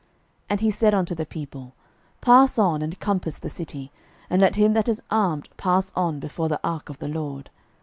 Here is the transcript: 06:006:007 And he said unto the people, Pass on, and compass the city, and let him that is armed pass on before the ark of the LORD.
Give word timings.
06:006:007 0.01 0.09
And 0.49 0.59
he 0.61 0.71
said 0.71 0.93
unto 0.95 1.13
the 1.13 1.25
people, 1.27 1.75
Pass 2.21 2.57
on, 2.57 2.81
and 2.81 2.99
compass 2.99 3.37
the 3.37 3.51
city, 3.51 3.91
and 4.31 4.41
let 4.41 4.55
him 4.55 4.73
that 4.73 4.89
is 4.89 5.03
armed 5.11 5.47
pass 5.57 5.91
on 5.95 6.19
before 6.19 6.49
the 6.49 6.59
ark 6.63 6.89
of 6.89 6.97
the 6.97 7.07
LORD. 7.07 7.51